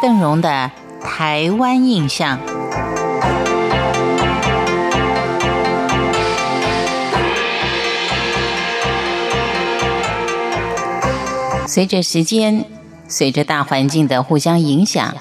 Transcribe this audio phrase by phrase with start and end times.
[0.00, 2.38] 邓荣的台湾印象。
[11.66, 12.64] 随着时间，
[13.08, 15.14] 随着大环境的互相影响，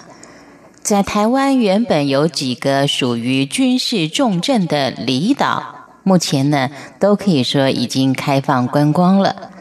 [0.82, 5.62] 在台湾原本有几个属于军事重镇的离岛，
[6.04, 6.70] 目前呢
[7.00, 9.52] 都可以说已经开放观光了。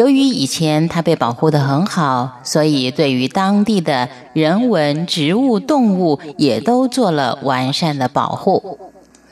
[0.00, 8.78] 由于以前它被保护的很好，所以对于当地的人文、植物、动物也都做了完善的保护。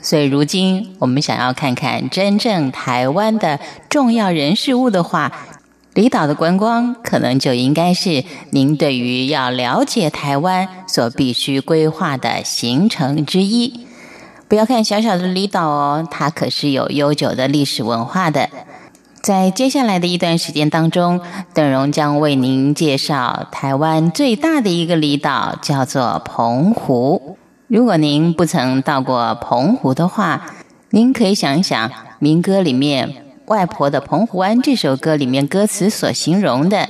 [0.02, 5.32] 所以如今我们想要看看真正台湾的重要人事物的话。
[5.95, 13.87] 离岛的观光，可能就应该是您对于要了解台湾所必须规划的行程之一。
[14.46, 18.48] 不要看小小的离岛哦，它可是有悠久的历史文化的。
[19.22, 21.20] 在接下来的一段时间当中，
[21.52, 27.36] 邓荣将为您介绍台湾最大的一个离岛，叫做澎湖。
[27.66, 30.54] 如果您不曾到过澎湖的话，
[30.90, 33.24] 您可以想一想民歌里面。
[33.46, 36.87] 外婆的澎湖湾这首歌里面歌词所形容的，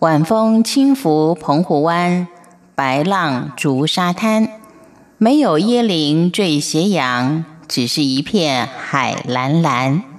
[0.00, 2.28] 晚风轻拂澎湖湾，
[2.74, 4.48] 白浪逐沙滩，
[5.16, 10.09] 没有椰林缀斜阳，只是一片海蓝蓝。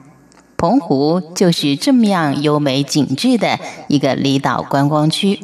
[0.61, 5.39] 澎湖就是这么样优美景致的一个离岛观光区。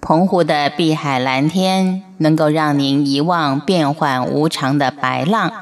[0.00, 5.52] 澎湖的碧海蓝天，能够让您遗忘变幻无常的白浪，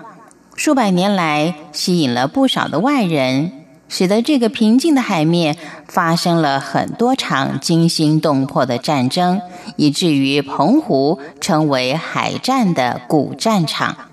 [0.57, 3.53] 数百年来吸引了不少的外人。
[3.91, 9.43] 使得这个平静的海面发生了很多场惊心动魄的战争，
[9.77, 14.08] 以至于澎湖成为海战的古战场。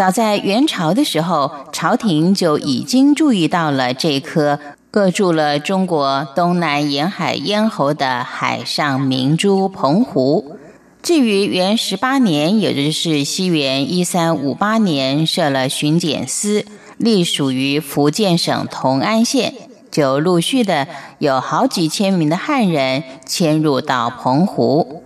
[0.00, 4.58] 早在元朝的时候，朝廷就已经注意到了这颗
[4.92, 10.56] 扼住了中国东南沿海咽喉的海上明珠——澎湖。
[11.02, 16.64] 至于元十八年，也就是西元一三五八年，设了巡检司。
[16.96, 19.52] 隶属于福建省同安县，
[19.90, 25.02] 就陆续的有好几千名的汉人迁入到澎湖。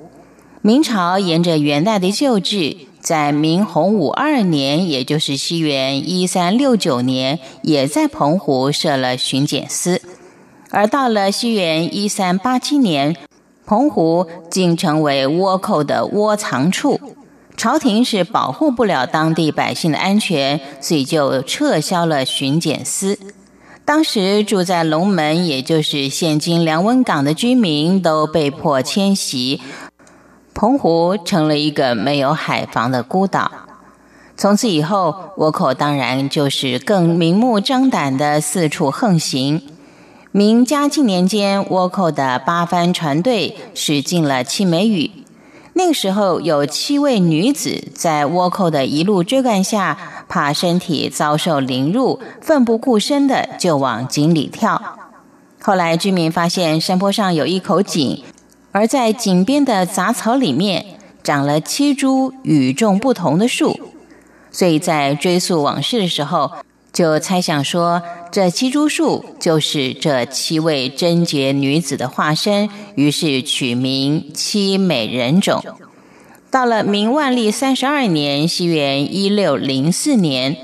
[0.63, 10.01] 明朝沿着元代的旧制，在明洪武二年，也就是西元一三六九年，也在澎湖设了巡检司。
[10.71, 13.15] 而到了西元一三八七年，
[13.67, 16.99] 澎湖竟成为倭寇的窝藏处。
[17.59, 23.19] 朝廷是保护不了当地百姓的安全，所以就撤销了巡检司。
[23.85, 29.61] 当时住在龙门，也就是现今梁温港的居民都被迫迁徙，
[30.55, 33.51] 澎湖成了一个没有海防的孤岛。
[34.37, 39.63] 从此以后，倭寇当然就是更明目张胆的四处横行。
[40.33, 45.11] 明嘉靖年间，倭寇的八帆船队驶进了七美屿。
[45.75, 49.97] 那个时候，有七位女子在倭寇的一路追赶下，
[50.29, 54.81] 怕身体遭受凌辱，奋不顾身的就往井里跳。
[55.61, 58.23] 后来居民发现山坡上有一口井，
[58.75, 60.85] 而在井边的杂草里面
[61.23, 63.79] 长了七株与众不同的树，
[64.51, 66.51] 所以在追溯往事的时候。
[66.93, 75.61] 就猜想说，这七株树就是这七位贞洁女子的化身，于是取名七美人种。
[76.53, 80.57] 到了明万历三十二年（西元一六零四年），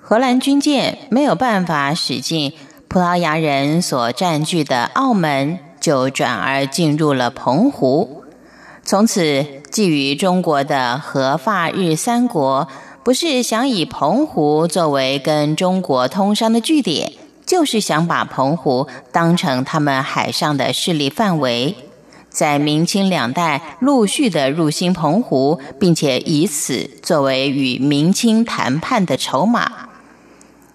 [0.00, 2.54] 荷兰军舰没有办法驶进
[2.88, 8.24] 葡萄牙人所占据的澳门，就转而进入了澎湖。
[8.82, 12.66] 从此，觊觎中国的荷法日三国。
[13.02, 17.12] 不是想以澎湖作为跟中国通商的据点，
[17.44, 21.76] 就是想把澎湖当成他们海上的势力范围，
[22.30, 29.90] 在明清两代陆续的入侵澎湖，并且以此作为与明清谈判的筹码，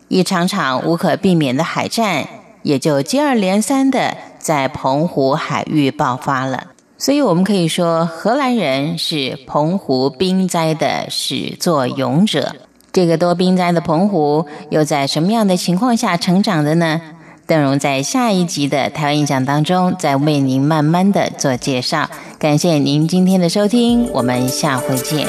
[0.08, 2.28] 一场场无可避免的海战
[2.62, 6.68] 也就接二连三的在澎湖海域爆发了。
[6.98, 12.56] 所以我们可以说，荷兰人是澎湖冰灾的始作俑者。
[12.92, 17.00] 这个多冰灾的澎湖，又在什么样的情况下成长的呢？
[17.46, 22.10] 邓荣在下一集的台湾印象当中，再为您慢慢的做介绍。
[22.38, 25.28] 感谢您今天的收听，我们下回见。